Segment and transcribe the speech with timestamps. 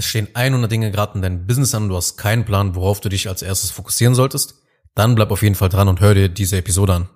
[0.00, 3.00] Es stehen 100 Dinge gerade in deinem Business an und du hast keinen Plan, worauf
[3.00, 4.54] du dich als erstes fokussieren solltest?
[4.94, 7.08] Dann bleib auf jeden Fall dran und hör dir diese Episode an.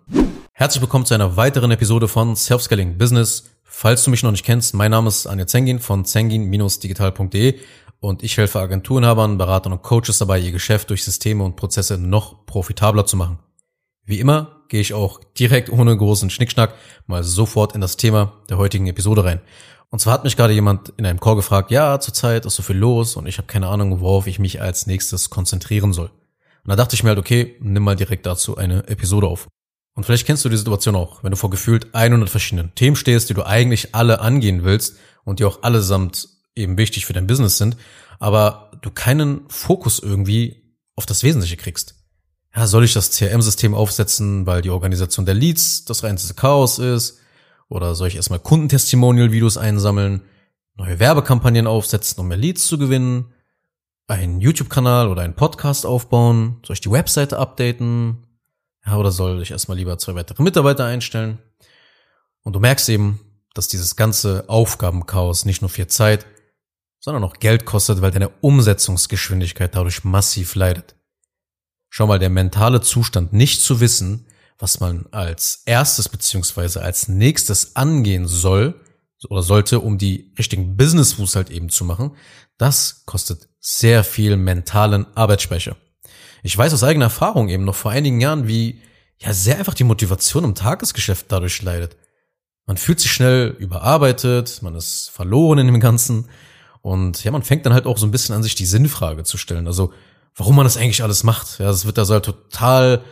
[0.52, 3.44] Herzlich willkommen zu einer weiteren Episode von Self-Scaling Business.
[3.62, 7.58] Falls du mich noch nicht kennst, mein Name ist Anja Zengin von zengin-digital.de
[8.00, 12.44] und ich helfe Agenturenhabern, Beratern und Coaches dabei, ihr Geschäft durch Systeme und Prozesse noch
[12.44, 13.38] profitabler zu machen.
[14.04, 16.74] Wie immer gehe ich auch direkt ohne großen Schnickschnack
[17.06, 19.40] mal sofort in das Thema der heutigen Episode rein.
[19.94, 22.76] Und zwar hat mich gerade jemand in einem Call gefragt, ja, zurzeit ist so viel
[22.76, 26.08] los und ich habe keine Ahnung, worauf ich mich als nächstes konzentrieren soll.
[26.08, 29.46] Und da dachte ich mir halt, okay, nimm mal direkt dazu eine Episode auf.
[29.94, 33.30] Und vielleicht kennst du die Situation auch, wenn du vor gefühlt 100 verschiedenen Themen stehst,
[33.30, 37.56] die du eigentlich alle angehen willst und die auch allesamt eben wichtig für dein Business
[37.56, 37.76] sind,
[38.18, 41.94] aber du keinen Fokus irgendwie auf das Wesentliche kriegst.
[42.52, 47.20] Ja, soll ich das CRM-System aufsetzen, weil die Organisation der Leads das reinste Chaos ist?
[47.68, 50.22] Oder soll ich erstmal Kundentestimonial-Videos einsammeln,
[50.74, 53.32] neue Werbekampagnen aufsetzen, um mehr Leads zu gewinnen,
[54.06, 56.60] einen YouTube-Kanal oder einen Podcast aufbauen?
[56.64, 58.26] Soll ich die Webseite updaten?
[58.84, 61.38] Ja, oder soll ich erstmal lieber zwei weitere Mitarbeiter einstellen?
[62.42, 63.20] Und du merkst eben,
[63.54, 66.26] dass dieses ganze Aufgabenchaos nicht nur viel Zeit,
[67.00, 70.96] sondern auch Geld kostet, weil deine Umsetzungsgeschwindigkeit dadurch massiv leidet.
[71.88, 74.26] Schau mal, der mentale Zustand, nicht zu wissen,
[74.58, 78.80] was man als erstes beziehungsweise als nächstes angehen soll
[79.28, 82.16] oder sollte, um die richtigen Business Moves halt eben zu machen,
[82.58, 85.76] das kostet sehr viel mentalen Arbeitsspeicher.
[86.42, 88.82] Ich weiß aus eigener Erfahrung eben noch vor einigen Jahren, wie
[89.18, 91.96] ja sehr einfach die Motivation im Tagesgeschäft dadurch leidet.
[92.66, 96.28] Man fühlt sich schnell überarbeitet, man ist verloren in dem Ganzen
[96.82, 99.38] und ja, man fängt dann halt auch so ein bisschen an, sich die Sinnfrage zu
[99.38, 99.66] stellen.
[99.66, 99.94] Also,
[100.36, 101.58] warum man das eigentlich alles macht.
[101.58, 103.02] Ja, das wird da so halt total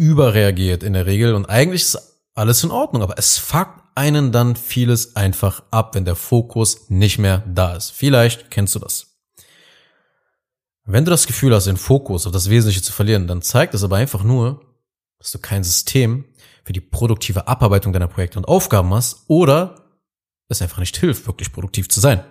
[0.00, 4.56] überreagiert in der Regel und eigentlich ist alles in Ordnung, aber es fuckt einen dann
[4.56, 7.90] vieles einfach ab, wenn der Fokus nicht mehr da ist.
[7.90, 9.18] Vielleicht kennst du das.
[10.84, 13.84] Wenn du das Gefühl hast, den Fokus auf das Wesentliche zu verlieren, dann zeigt es
[13.84, 14.64] aber einfach nur,
[15.18, 16.24] dass du kein System
[16.64, 19.98] für die produktive Abarbeitung deiner Projekte und Aufgaben hast oder
[20.48, 22.24] es einfach nicht hilft, wirklich produktiv zu sein.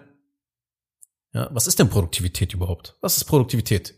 [1.34, 2.98] Ja, was ist denn Produktivität überhaupt?
[3.02, 3.94] Was ist Produktivität?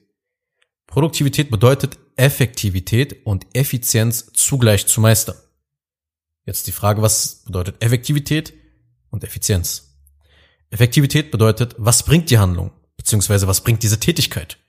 [0.88, 5.36] Produktivität bedeutet Effektivität und Effizienz zugleich zu meistern.
[6.46, 8.54] Jetzt die Frage, was bedeutet Effektivität
[9.10, 9.98] und Effizienz?
[10.70, 14.60] Effektivität bedeutet, was bringt die Handlung, beziehungsweise was bringt diese Tätigkeit?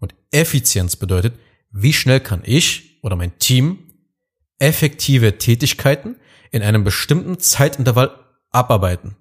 [0.00, 1.38] Und Effizienz bedeutet,
[1.70, 3.92] wie schnell kann ich oder mein Team
[4.58, 6.16] effektive Tätigkeiten
[6.50, 8.18] in einem bestimmten Zeitintervall
[8.50, 9.14] abarbeiten.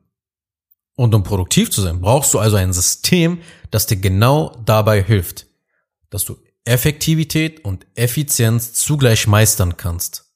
[0.96, 5.46] Und um produktiv zu sein, brauchst du also ein System, das dir genau dabei hilft,
[6.10, 10.34] dass du Effektivität und Effizienz zugleich meistern kannst.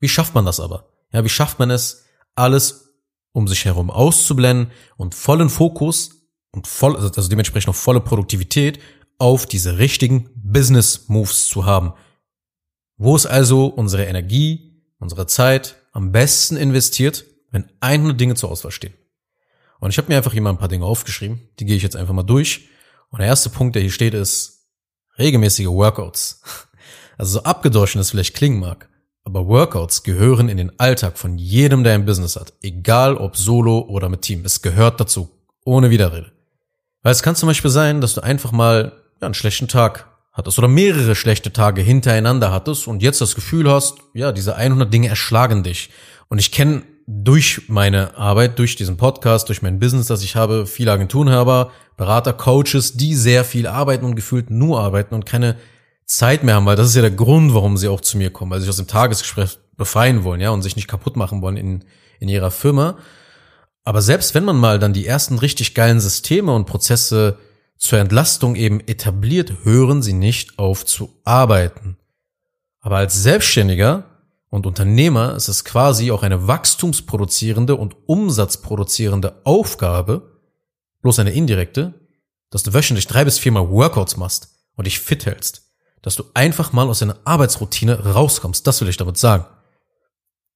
[0.00, 0.88] Wie schafft man das aber?
[1.12, 2.94] Ja, wie schafft man es, alles
[3.32, 8.80] um sich herum auszublenden und vollen Fokus und voll, also dementsprechend auch volle Produktivität
[9.18, 11.92] auf diese richtigen Business Moves zu haben?
[12.96, 18.72] Wo ist also unsere Energie, unsere Zeit am besten investiert, wenn 100 Dinge zur Auswahl
[18.72, 18.94] stehen?
[19.78, 21.96] Und ich habe mir einfach hier mal ein paar Dinge aufgeschrieben, die gehe ich jetzt
[21.96, 22.68] einfach mal durch.
[23.10, 24.61] Und der erste Punkt, der hier steht, ist
[25.22, 26.42] regelmäßige Workouts.
[27.18, 28.88] Also so abgedroschen es vielleicht klingen mag,
[29.22, 33.80] aber Workouts gehören in den Alltag von jedem, der ein Business hat, egal ob solo
[33.80, 34.44] oder mit Team.
[34.44, 35.30] Es gehört dazu,
[35.64, 36.32] ohne Widerrede.
[37.02, 40.58] Weil es kann zum Beispiel sein, dass du einfach mal ja, einen schlechten Tag hattest
[40.58, 45.08] oder mehrere schlechte Tage hintereinander hattest und jetzt das Gefühl hast, ja, diese 100 Dinge
[45.08, 45.90] erschlagen dich.
[46.28, 50.66] Und ich kenne durch meine Arbeit, durch diesen Podcast, durch mein Business, das ich habe,
[50.66, 55.56] viele Agenturenhaber, Berater, Coaches, die sehr viel arbeiten und gefühlt nur arbeiten und keine
[56.06, 58.50] Zeit mehr haben, weil das ist ja der Grund, warum sie auch zu mir kommen,
[58.50, 61.56] weil sie sich aus dem Tagesgespräch befreien wollen, ja, und sich nicht kaputt machen wollen
[61.56, 61.84] in,
[62.20, 62.98] in ihrer Firma.
[63.84, 67.38] Aber selbst wenn man mal dann die ersten richtig geilen Systeme und Prozesse
[67.78, 71.96] zur Entlastung eben etabliert, hören sie nicht auf zu arbeiten.
[72.80, 74.04] Aber als Selbstständiger
[74.52, 80.42] und Unternehmer ist es quasi auch eine wachstumsproduzierende und umsatzproduzierende Aufgabe,
[81.00, 81.94] bloß eine indirekte,
[82.50, 85.72] dass du wöchentlich drei bis viermal Workouts machst und dich fit hältst,
[86.02, 89.46] dass du einfach mal aus deiner Arbeitsroutine rauskommst, das will ich damit sagen.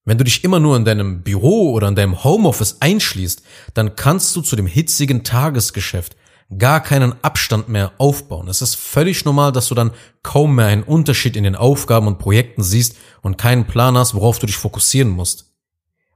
[0.04, 3.42] Wenn du dich immer nur in deinem Büro oder in deinem Homeoffice einschließt,
[3.72, 6.16] dann kannst du zu dem hitzigen Tagesgeschäft
[6.58, 8.48] gar keinen Abstand mehr aufbauen.
[8.48, 9.90] Es ist völlig normal, dass du dann
[10.22, 14.38] kaum mehr einen Unterschied in den Aufgaben und Projekten siehst und keinen Plan hast, worauf
[14.38, 15.52] du dich fokussieren musst.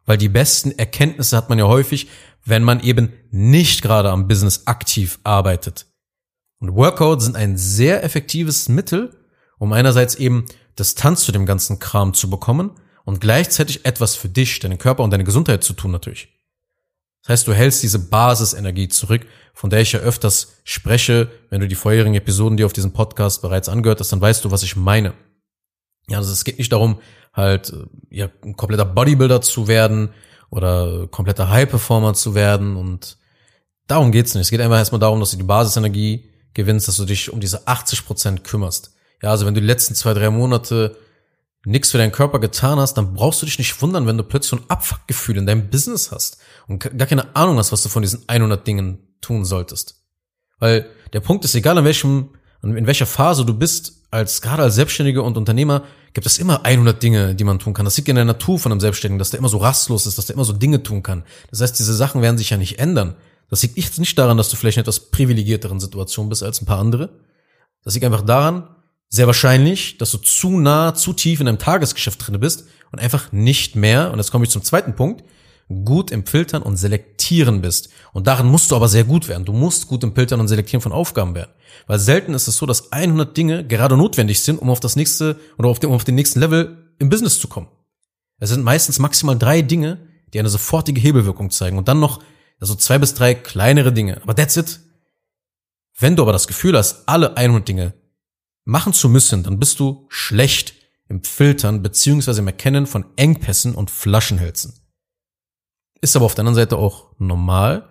[0.06, 2.08] Weil die besten Erkenntnisse hat man ja häufig,
[2.44, 5.86] wenn man eben nicht gerade am Business aktiv arbeitet.
[6.58, 9.16] Und Workouts sind ein sehr effektives Mittel,
[9.58, 10.46] um einerseits eben
[10.78, 12.72] Distanz zu dem ganzen Kram zu bekommen
[13.04, 16.28] und gleichzeitig etwas für dich, deinen Körper und deine Gesundheit zu tun natürlich.
[17.22, 21.28] Das heißt, du hältst diese Basisenergie zurück, von der ich ja öfters spreche.
[21.50, 24.50] Wenn du die vorherigen Episoden, die auf diesem Podcast bereits angehört hast, dann weißt du,
[24.50, 25.12] was ich meine.
[26.08, 27.00] Ja, also es geht nicht darum,
[27.32, 27.72] halt
[28.10, 30.10] ja, ein kompletter Bodybuilder zu werden
[30.50, 33.18] oder kompletter High-Performer zu werden und
[33.86, 34.42] darum geht's nicht.
[34.42, 37.66] Es geht einfach erstmal darum, dass du die Basisenergie gewinnst, dass du dich um diese
[37.66, 38.94] 80 Prozent kümmerst.
[39.22, 40.96] Ja, also wenn du die letzten zwei, drei Monate
[41.64, 44.50] nichts für deinen Körper getan hast, dann brauchst du dich nicht wundern, wenn du plötzlich
[44.50, 48.02] so ein Abfuckgefühl in deinem Business hast und gar keine Ahnung hast, was du von
[48.02, 50.02] diesen 100 Dingen tun solltest.
[50.58, 52.30] Weil der Punkt ist, egal in welchem,
[52.62, 57.02] in welcher Phase du bist, als gerade als Selbstständiger und Unternehmer, gibt es immer 100
[57.02, 57.84] Dinge, die man tun kann.
[57.84, 60.26] Das liegt in der Natur von einem Selbstständigen, dass der immer so rastlos ist, dass
[60.26, 61.24] der immer so Dinge tun kann.
[61.50, 63.16] Das heißt, diese Sachen werden sich ja nicht ändern.
[63.48, 66.78] Das liegt nicht daran, dass du vielleicht in etwas privilegierteren Situation bist als ein paar
[66.78, 67.20] andere.
[67.84, 68.68] Das liegt einfach daran,
[69.10, 73.32] sehr wahrscheinlich, dass du zu nah, zu tief in deinem Tagesgeschäft drin bist und einfach
[73.32, 75.24] nicht mehr, und jetzt komme ich zum zweiten Punkt,
[75.84, 77.90] gut im Filtern und Selektieren bist.
[78.12, 79.44] Und darin musst du aber sehr gut werden.
[79.44, 81.50] Du musst gut im Filtern und Selektieren von Aufgaben werden.
[81.86, 85.38] Weil selten ist es so, dass 100 Dinge gerade notwendig sind, um auf das nächste
[85.58, 87.68] oder auf den, um auf den nächsten Level im Business zu kommen.
[88.38, 89.98] Es sind meistens maximal drei Dinge,
[90.32, 92.20] die eine sofortige Hebelwirkung zeigen und dann noch
[92.60, 94.20] also zwei bis drei kleinere Dinge.
[94.22, 94.80] Aber that's it.
[95.98, 97.94] Wenn du aber das Gefühl hast, alle 100 Dinge
[98.64, 100.74] machen zu müssen, dann bist du schlecht
[101.08, 104.74] im Filtern beziehungsweise im Erkennen von Engpässen und Flaschenhälsen.
[106.00, 107.88] Ist aber auf der anderen Seite auch normal,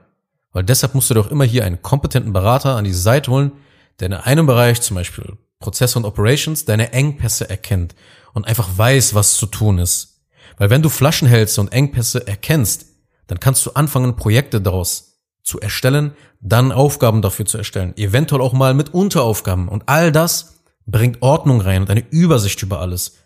[0.52, 3.52] weil deshalb musst du doch immer hier einen kompetenten Berater an die Seite holen,
[4.00, 7.94] der in einem Bereich, zum Beispiel Prozesse und Operations, deine Engpässe erkennt
[8.34, 10.24] und einfach weiß, was zu tun ist.
[10.58, 12.86] Weil wenn du Flaschenhälse und Engpässe erkennst,
[13.28, 18.54] dann kannst du anfangen, Projekte daraus zu erstellen, dann Aufgaben dafür zu erstellen, eventuell auch
[18.54, 20.59] mal mit Unteraufgaben und all das
[20.92, 23.18] bringt Ordnung rein und eine Übersicht über alles.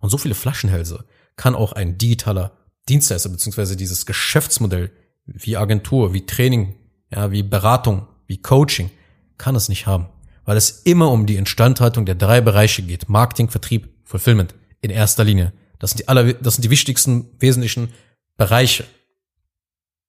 [0.00, 1.04] Und so viele Flaschenhälse
[1.36, 2.52] kann auch ein digitaler
[2.88, 4.90] Dienstleister beziehungsweise dieses Geschäftsmodell
[5.26, 6.74] wie Agentur, wie Training,
[7.10, 8.90] ja, wie Beratung, wie Coaching
[9.38, 10.08] kann es nicht haben,
[10.44, 15.24] weil es immer um die Instandhaltung der drei Bereiche geht: Marketing, Vertrieb, Fulfillment in erster
[15.24, 15.52] Linie.
[15.78, 17.88] Das sind die aller, das sind die wichtigsten wesentlichen
[18.36, 18.84] Bereiche.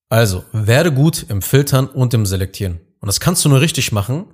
[0.09, 2.81] Also, werde gut im Filtern und im Selektieren.
[2.99, 4.25] Und das kannst du nur richtig machen,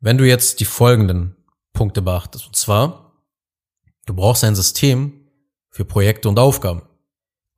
[0.00, 1.35] wenn du jetzt die folgenden
[1.76, 2.46] Punkte beachtest.
[2.46, 3.12] Und zwar,
[4.06, 5.28] du brauchst ein System
[5.70, 6.82] für Projekte und Aufgaben.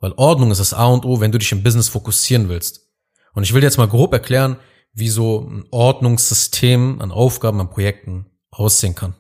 [0.01, 2.89] Weil Ordnung ist das A und O, wenn du dich im Business fokussieren willst.
[3.33, 4.59] Und ich will dir jetzt mal grob erklären,
[4.93, 9.15] wie so ein Ordnungssystem an Aufgaben, an Projekten aussehen kann.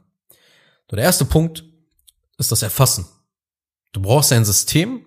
[0.90, 1.64] So, der erste Punkt
[2.36, 3.06] ist das Erfassen.
[3.92, 5.04] Du brauchst ein System,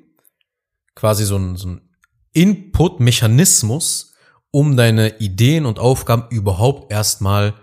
[0.95, 1.89] quasi so ein, so ein
[2.33, 4.13] Input-Mechanismus,
[4.51, 7.53] um deine Ideen und Aufgaben überhaupt erstmal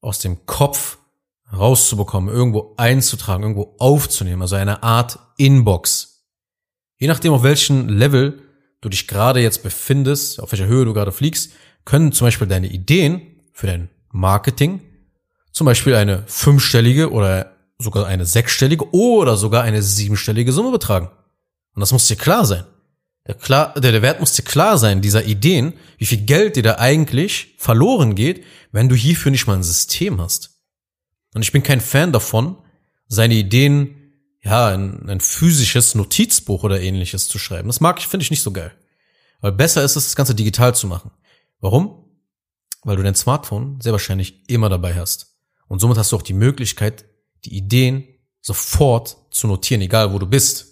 [0.00, 0.97] aus dem Kopf
[1.52, 6.24] rauszubekommen, irgendwo einzutragen, irgendwo aufzunehmen, also eine Art Inbox.
[6.98, 8.42] Je nachdem, auf welchem Level
[8.80, 11.52] du dich gerade jetzt befindest, auf welcher Höhe du gerade fliegst,
[11.84, 13.22] können zum Beispiel deine Ideen
[13.52, 14.80] für dein Marketing
[15.52, 21.10] zum Beispiel eine fünfstellige oder sogar eine sechsstellige oder sogar eine siebenstellige Summe betragen.
[21.74, 22.64] Und das muss dir klar sein.
[23.26, 26.62] Der, klar, der, der Wert muss dir klar sein, dieser Ideen, wie viel Geld dir
[26.62, 30.57] da eigentlich verloren geht, wenn du hierfür nicht mal ein System hast.
[31.34, 32.58] Und ich bin kein Fan davon,
[33.06, 37.68] seine Ideen, ja, in ein physisches Notizbuch oder ähnliches zu schreiben.
[37.68, 38.72] Das mag ich, finde ich nicht so geil.
[39.40, 41.10] Weil besser ist es, das Ganze digital zu machen.
[41.60, 42.04] Warum?
[42.82, 45.36] Weil du dein Smartphone sehr wahrscheinlich immer dabei hast.
[45.68, 47.04] Und somit hast du auch die Möglichkeit,
[47.44, 48.04] die Ideen
[48.40, 50.66] sofort zu notieren, egal wo du bist.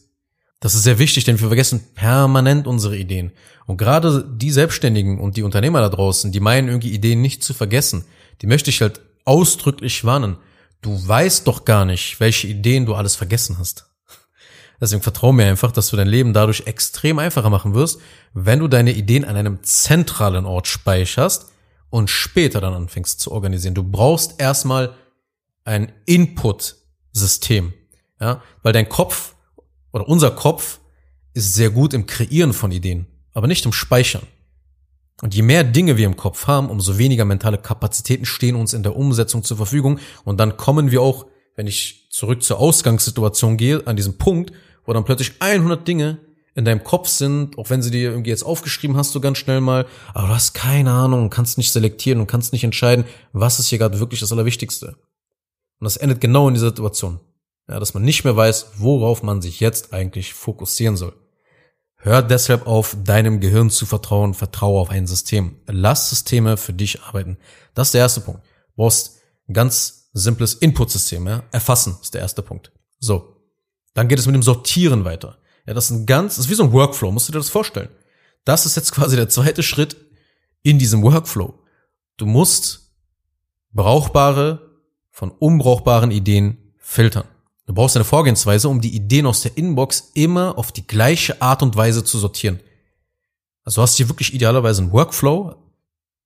[0.60, 3.32] Das ist sehr wichtig, denn wir vergessen permanent unsere Ideen.
[3.66, 7.52] Und gerade die Selbstständigen und die Unternehmer da draußen, die meinen irgendwie Ideen nicht zu
[7.52, 8.04] vergessen,
[8.40, 10.38] die möchte ich halt ausdrücklich warnen.
[10.86, 13.90] Du weißt doch gar nicht, welche Ideen du alles vergessen hast.
[14.80, 18.00] Deswegen vertrau mir einfach, dass du dein Leben dadurch extrem einfacher machen wirst,
[18.34, 21.50] wenn du deine Ideen an einem zentralen Ort speicherst
[21.90, 23.74] und später dann anfängst zu organisieren.
[23.74, 24.94] Du brauchst erstmal
[25.64, 27.74] ein Input-System,
[28.20, 29.34] ja, weil dein Kopf
[29.90, 30.78] oder unser Kopf
[31.34, 34.22] ist sehr gut im Kreieren von Ideen, aber nicht im Speichern.
[35.22, 38.82] Und je mehr Dinge wir im Kopf haben, umso weniger mentale Kapazitäten stehen uns in
[38.82, 39.98] der Umsetzung zur Verfügung.
[40.24, 44.52] Und dann kommen wir auch, wenn ich zurück zur Ausgangssituation gehe, an diesem Punkt,
[44.84, 46.18] wo dann plötzlich 100 Dinge
[46.54, 49.60] in deinem Kopf sind, auch wenn sie dir irgendwie jetzt aufgeschrieben hast, du ganz schnell
[49.60, 53.58] mal, aber du hast keine Ahnung und kannst nicht selektieren und kannst nicht entscheiden, was
[53.58, 54.96] ist hier gerade wirklich das Allerwichtigste.
[55.78, 57.20] Und das endet genau in dieser Situation.
[57.68, 61.14] Ja, dass man nicht mehr weiß, worauf man sich jetzt eigentlich fokussieren soll.
[62.06, 65.56] Hör deshalb auf, deinem Gehirn zu vertrauen, vertraue auf ein System.
[65.66, 67.36] Lass Systeme für dich arbeiten.
[67.74, 68.44] Das ist der erste Punkt.
[68.44, 69.16] Du brauchst
[69.48, 71.26] ein ganz simples Input-System.
[71.26, 71.42] Ja?
[71.50, 72.70] Erfassen ist der erste Punkt.
[73.00, 73.42] So.
[73.92, 75.38] Dann geht es mit dem Sortieren weiter.
[75.66, 77.50] Ja, das ist ein ganz, das ist wie so ein Workflow, musst du dir das
[77.50, 77.88] vorstellen.
[78.44, 79.96] Das ist jetzt quasi der zweite Schritt
[80.62, 81.58] in diesem Workflow.
[82.18, 82.92] Du musst
[83.72, 84.78] brauchbare
[85.10, 87.26] von unbrauchbaren Ideen filtern.
[87.66, 91.62] Du brauchst eine Vorgehensweise, um die Ideen aus der Inbox immer auf die gleiche Art
[91.62, 92.60] und Weise zu sortieren.
[93.64, 95.56] Also hast du hier wirklich idealerweise einen Workflow,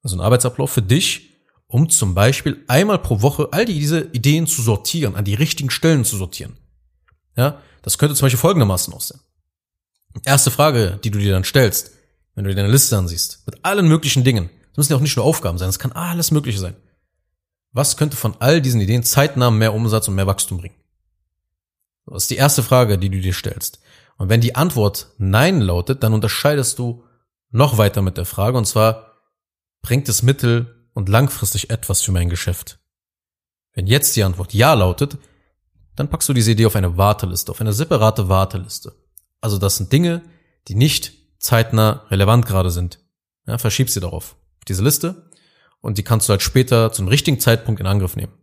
[0.02, 1.30] also einen Arbeitsablauf für dich,
[1.66, 6.04] um zum Beispiel einmal pro Woche all diese Ideen zu sortieren, an die richtigen Stellen
[6.04, 6.58] zu sortieren.
[7.36, 9.20] Ja, das könnte zum Beispiel folgendermaßen aussehen.
[10.24, 11.92] Erste Frage, die du dir dann stellst,
[12.34, 14.50] wenn du dir deine Liste ansiehst, mit allen möglichen Dingen.
[14.70, 16.76] Das müssen ja auch nicht nur Aufgaben sein, es kann alles Mögliche sein.
[17.72, 20.74] Was könnte von all diesen Ideen zeitnah mehr Umsatz und mehr Wachstum bringen?
[22.06, 23.80] Das ist die erste Frage, die du dir stellst.
[24.16, 27.04] Und wenn die Antwort Nein lautet, dann unterscheidest du
[27.50, 29.12] noch weiter mit der Frage, und zwar,
[29.82, 32.78] bringt es mittel- und langfristig etwas für mein Geschäft?
[33.72, 35.18] Wenn jetzt die Antwort Ja lautet,
[35.96, 38.94] dann packst du diese Idee auf eine Warteliste, auf eine separate Warteliste.
[39.40, 40.22] Also das sind Dinge,
[40.68, 43.00] die nicht zeitnah relevant gerade sind.
[43.46, 45.30] Ja, verschieb sie darauf, auf diese Liste,
[45.80, 48.34] und die kannst du halt später zum richtigen Zeitpunkt in Angriff nehmen.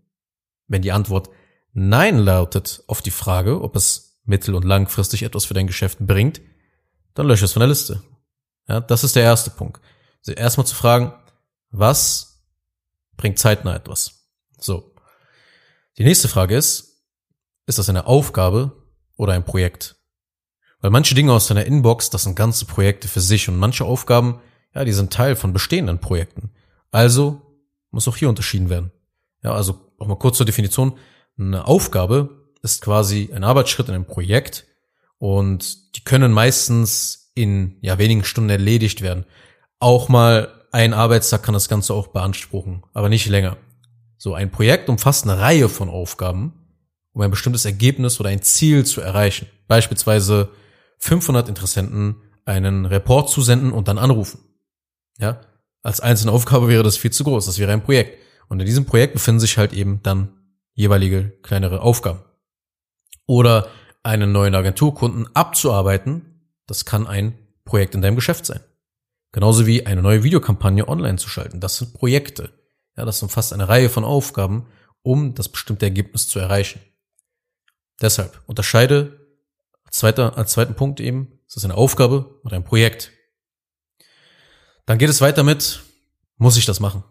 [0.68, 1.30] Wenn die Antwort
[1.74, 6.42] Nein lautet auf die Frage, ob es mittel- und langfristig etwas für dein Geschäft bringt,
[7.14, 8.04] dann lösche es von der Liste.
[8.68, 9.82] Ja, das ist der erste Punkt.
[10.20, 11.14] Also erstmal zu fragen,
[11.72, 12.44] was
[13.16, 14.28] bringt zeitnah etwas?
[14.60, 14.94] So.
[15.98, 17.04] Die nächste Frage ist,
[17.66, 18.84] ist das eine Aufgabe
[19.16, 19.96] oder ein Projekt?
[20.80, 24.42] Weil manche Dinge aus deiner Inbox, das sind ganze Projekte für sich und manche Aufgaben,
[24.76, 26.52] ja, die sind Teil von bestehenden Projekten.
[26.92, 27.42] Also
[27.90, 28.92] muss auch hier unterschieden werden.
[29.44, 30.98] Ja, also auch mal kurz zur Definition.
[31.40, 34.66] Eine Aufgabe ist quasi ein Arbeitsschritt in einem Projekt
[35.20, 39.26] und die können meistens in ja wenigen Stunden erledigt werden.
[39.80, 43.58] Auch mal ein Arbeitstag kann das Ganze auch beanspruchen, aber nicht länger.
[44.18, 46.54] So ein Projekt umfasst eine Reihe von Aufgaben,
[47.14, 49.48] um ein bestimmtes Ergebnis oder ein Ziel zu erreichen.
[49.68, 50.50] Beispielsweise
[50.98, 52.16] 500 Interessenten
[52.46, 54.40] einen Report zusenden und dann anrufen.
[55.20, 55.42] Ja,
[55.84, 57.46] als einzelne Aufgabe wäre das viel zu groß.
[57.46, 58.18] Das wäre ein Projekt.
[58.50, 60.30] Und in diesem Projekt befinden sich halt eben dann
[60.78, 62.24] jeweilige kleinere Aufgaben.
[63.26, 63.68] Oder
[64.04, 68.62] einen neuen Agenturkunden abzuarbeiten, das kann ein Projekt in deinem Geschäft sein.
[69.34, 71.60] Genauso wie eine neue Videokampagne online zu schalten.
[71.60, 72.54] Das sind Projekte.
[72.96, 74.68] Ja, das umfasst eine Reihe von Aufgaben,
[75.02, 76.80] um das bestimmte Ergebnis zu erreichen.
[78.00, 79.20] Deshalb unterscheide
[79.90, 83.12] zweiter, als zweiten Punkt eben, ist das eine Aufgabe oder ein Projekt.
[84.86, 85.82] Dann geht es weiter mit,
[86.38, 87.04] muss ich das machen?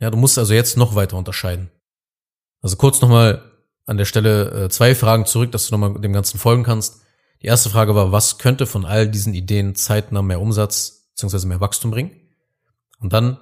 [0.00, 1.70] Ja, du musst also jetzt noch weiter unterscheiden.
[2.62, 3.42] Also kurz nochmal
[3.86, 7.02] an der Stelle äh, zwei Fragen zurück, dass du nochmal dem Ganzen folgen kannst.
[7.42, 11.46] Die erste Frage war, was könnte von all diesen Ideen zeitnah mehr Umsatz bzw.
[11.46, 12.10] mehr Wachstum bringen?
[13.00, 13.38] Und dann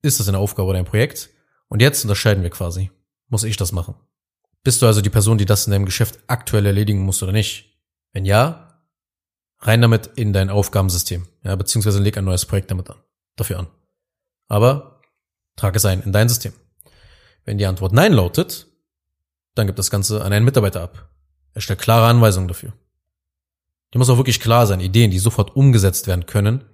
[0.00, 1.30] ist das eine Aufgabe oder ein Projekt.
[1.68, 2.90] Und jetzt unterscheiden wir quasi.
[3.28, 3.94] Muss ich das machen?
[4.62, 7.80] Bist du also die Person, die das in deinem Geschäft aktuell erledigen muss oder nicht?
[8.12, 8.80] Wenn ja,
[9.58, 11.26] rein damit in dein Aufgabensystem.
[11.42, 12.98] Ja, beziehungsweise leg ein neues Projekt damit an.
[13.36, 13.66] Dafür an.
[14.48, 15.00] Aber
[15.56, 16.52] trage es ein in dein System.
[17.44, 18.68] Wenn die Antwort Nein lautet,
[19.54, 21.10] dann gibt das Ganze an einen Mitarbeiter ab.
[21.54, 22.72] Er stellt klare Anweisungen dafür.
[23.92, 26.64] Die muss auch wirklich klar sein, Ideen, die sofort umgesetzt werden können,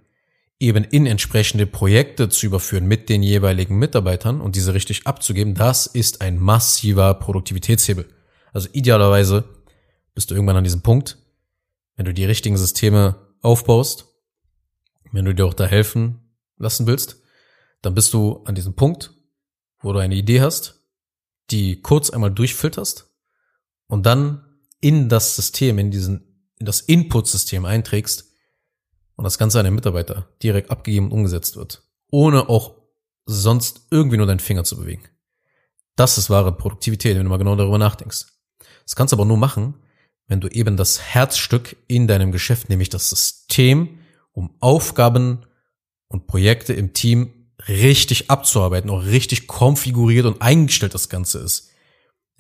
[0.61, 5.87] eben in entsprechende Projekte zu überführen mit den jeweiligen Mitarbeitern und diese richtig abzugeben, das
[5.87, 8.09] ist ein massiver Produktivitätshebel.
[8.53, 9.45] Also idealerweise
[10.15, 11.19] bist du irgendwann an diesem Punkt,
[11.97, 14.07] wenn du die richtigen Systeme aufbaust,
[15.13, 16.21] wenn du dir auch da helfen
[16.57, 17.21] lassen willst,
[17.83, 19.13] dann bist du an diesem Punkt,
[19.81, 20.83] wo du eine Idee hast,
[21.51, 23.11] die kurz einmal durchfilterst
[23.87, 24.45] und dann
[24.81, 28.33] in das System, in diesen, in das Input-System einträgst
[29.17, 32.77] und das Ganze an den Mitarbeiter direkt abgegeben und umgesetzt wird, ohne auch
[33.27, 35.05] sonst irgendwie nur deinen Finger zu bewegen.
[35.97, 38.27] Das ist wahre Produktivität, wenn du mal genau darüber nachdenkst.
[38.85, 39.75] Das kannst du aber nur machen,
[40.29, 43.99] wenn du eben das Herzstück in deinem Geschäft, nämlich das System,
[44.33, 45.47] um Aufgaben
[46.07, 47.38] und Projekte im Team
[47.69, 51.71] richtig abzuarbeiten, auch richtig konfiguriert und eingestellt das Ganze ist.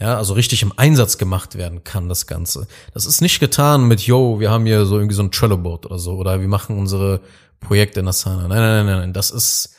[0.00, 2.68] Ja, also richtig im Einsatz gemacht werden kann, das Ganze.
[2.94, 5.98] Das ist nicht getan mit, yo, wir haben hier so irgendwie so ein Trello-Board oder
[5.98, 7.20] so, oder wir machen unsere
[7.58, 8.46] Projekte in Asana.
[8.46, 9.74] Nein, nein, nein, nein, nein, das ist,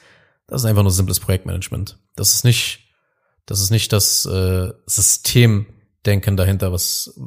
[0.46, 1.98] das ist einfach nur simples Projektmanagement.
[2.15, 2.79] Das ist nicht,
[3.46, 7.18] das ist nicht das äh, Systemdenken dahinter, was,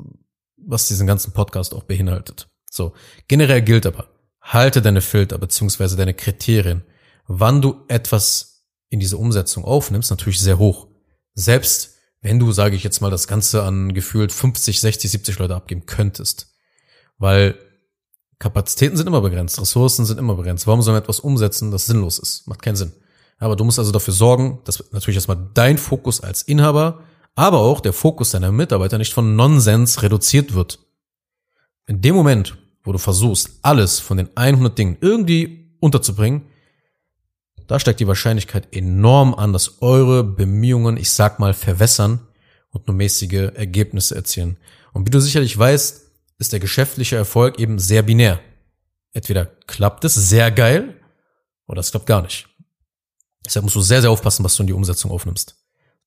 [0.59, 2.49] was diesen ganzen Podcast auch beinhaltet.
[2.71, 2.93] So,
[3.27, 4.09] generell gilt aber,
[4.43, 6.85] halte deine Filter beziehungsweise deine Kriterien
[7.41, 10.89] wann du etwas in diese Umsetzung aufnimmst, natürlich sehr hoch.
[11.35, 15.57] Selbst wenn du, sage ich jetzt mal, das Ganze an gefühlt 50, 60, 70 Leute
[15.57, 16.55] abgeben könntest.
[17.19, 17.59] Weil
[18.39, 20.67] Kapazitäten sind immer begrenzt, Ressourcen sind immer begrenzt.
[20.67, 22.47] Warum soll man etwas umsetzen, das sinnlos ist?
[22.47, 22.93] Macht keinen Sinn.
[23.39, 27.03] Aber du musst also dafür sorgen, dass natürlich erstmal dein Fokus als Inhaber,
[27.35, 30.79] aber auch der Fokus deiner Mitarbeiter nicht von Nonsens reduziert wird.
[31.87, 36.43] In dem Moment, wo du versuchst, alles von den 100 Dingen irgendwie unterzubringen,
[37.73, 42.21] da steigt die Wahrscheinlichkeit enorm an, dass eure Bemühungen, ich sag mal, verwässern
[42.69, 44.59] und nur mäßige Ergebnisse erzielen.
[44.93, 46.03] Und wie du sicherlich weißt,
[46.39, 48.41] ist der geschäftliche Erfolg eben sehr binär.
[49.15, 51.01] Entweder klappt es sehr geil
[51.67, 52.47] oder es klappt gar nicht.
[53.43, 55.57] Deshalb musst du sehr, sehr aufpassen, was du in die Umsetzung aufnimmst.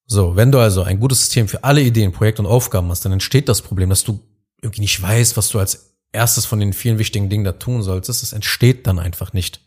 [0.05, 3.12] So, wenn du also ein gutes System für alle Ideen, Projekte und Aufgaben hast, dann
[3.12, 4.19] entsteht das Problem, dass du
[4.62, 8.22] irgendwie nicht weißt, was du als erstes von den vielen wichtigen Dingen da tun solltest.
[8.22, 9.64] Es entsteht dann einfach nicht.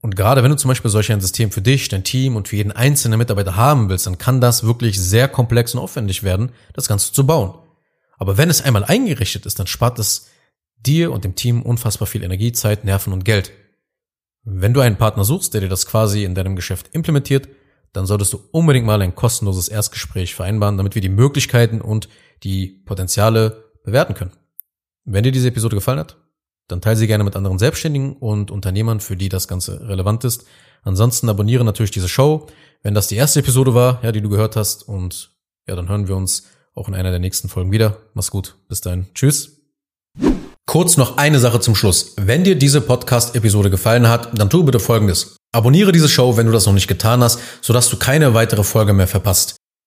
[0.00, 2.56] Und gerade wenn du zum Beispiel solch ein System für dich, dein Team und für
[2.56, 6.86] jeden einzelnen Mitarbeiter haben willst, dann kann das wirklich sehr komplex und aufwendig werden, das
[6.86, 7.58] Ganze zu bauen.
[8.16, 10.28] Aber wenn es einmal eingerichtet ist, dann spart es
[10.78, 13.52] dir und dem Team unfassbar viel Energie, Zeit, Nerven und Geld.
[14.44, 17.48] Wenn du einen Partner suchst, der dir das quasi in deinem Geschäft implementiert,
[17.92, 22.08] dann solltest du unbedingt mal ein kostenloses Erstgespräch vereinbaren, damit wir die Möglichkeiten und
[22.44, 24.32] die Potenziale bewerten können.
[25.04, 26.16] Wenn dir diese Episode gefallen hat,
[26.68, 30.44] dann teile sie gerne mit anderen Selbstständigen und Unternehmern, für die das Ganze relevant ist.
[30.82, 32.46] Ansonsten abonniere natürlich diese Show,
[32.82, 34.86] wenn das die erste Episode war, ja, die du gehört hast.
[34.86, 35.32] Und
[35.66, 36.44] ja, dann hören wir uns
[36.74, 37.96] auch in einer der nächsten Folgen wieder.
[38.14, 38.54] Mach's gut.
[38.68, 39.06] Bis dahin.
[39.14, 39.58] Tschüss.
[40.66, 42.14] Kurz noch eine Sache zum Schluss.
[42.16, 45.36] Wenn dir diese Podcast-Episode gefallen hat, dann tu bitte Folgendes.
[45.50, 48.92] Abonniere diese Show, wenn du das noch nicht getan hast, sodass du keine weitere Folge
[48.92, 49.57] mehr verpasst.